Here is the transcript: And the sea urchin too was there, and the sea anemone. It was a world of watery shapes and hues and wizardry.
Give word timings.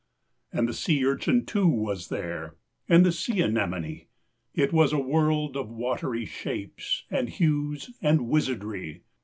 And 0.51 0.67
the 0.67 0.73
sea 0.73 1.05
urchin 1.05 1.45
too 1.45 1.67
was 1.67 2.07
there, 2.09 2.55
and 2.89 3.05
the 3.05 3.11
sea 3.11 3.41
anemone. 3.43 4.07
It 4.55 4.73
was 4.73 4.93
a 4.93 4.99
world 4.99 5.55
of 5.55 5.69
watery 5.69 6.25
shapes 6.25 7.03
and 7.11 7.29
hues 7.29 7.91
and 8.01 8.27
wizardry. 8.27 9.03